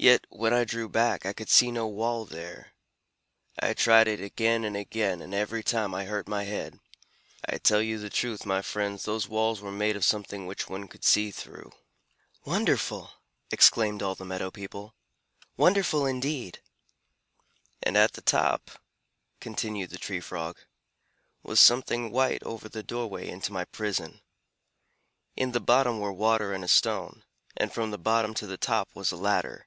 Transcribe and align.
Yet 0.00 0.26
when 0.30 0.54
I 0.54 0.62
drew 0.62 0.88
back, 0.88 1.26
I 1.26 1.32
could 1.32 1.48
see 1.48 1.72
no 1.72 1.88
wall 1.88 2.24
there. 2.24 2.70
I 3.58 3.74
tried 3.74 4.06
it 4.06 4.20
again 4.20 4.62
and 4.64 4.76
again, 4.76 5.20
and 5.20 5.34
every 5.34 5.64
time 5.64 5.92
I 5.92 6.04
hurt 6.04 6.28
my 6.28 6.44
head. 6.44 6.78
I 7.44 7.58
tell 7.58 7.82
you 7.82 7.98
the 7.98 8.08
truth, 8.08 8.46
my 8.46 8.62
friends, 8.62 9.02
those 9.04 9.26
walls 9.28 9.60
were 9.60 9.72
made 9.72 9.96
of 9.96 10.04
something 10.04 10.46
which 10.46 10.68
one 10.68 10.86
could 10.86 11.02
see 11.02 11.32
through." 11.32 11.72
"Wonderful!" 12.44 13.10
exclaimed 13.50 14.00
all 14.00 14.14
the 14.14 14.24
meadow 14.24 14.52
people; 14.52 14.94
"wonderful, 15.56 16.06
indeed!" 16.06 16.60
"And 17.82 17.96
at 17.96 18.12
the 18.12 18.22
top," 18.22 18.70
continued 19.40 19.90
the 19.90 19.98
Tree 19.98 20.20
Frog, 20.20 20.58
"was 21.42 21.58
something 21.58 22.12
white 22.12 22.44
over 22.44 22.68
the 22.68 22.84
doorway 22.84 23.28
into 23.28 23.52
my 23.52 23.64
prison. 23.64 24.20
In 25.34 25.50
the 25.50 25.60
bottom 25.60 25.98
were 25.98 26.12
water 26.12 26.52
and 26.54 26.62
a 26.62 26.68
stone, 26.68 27.24
and 27.56 27.72
from 27.74 27.90
the 27.90 27.98
bottom 27.98 28.32
to 28.34 28.46
the 28.46 28.56
top 28.56 28.88
was 28.94 29.10
a 29.10 29.16
ladder. 29.16 29.64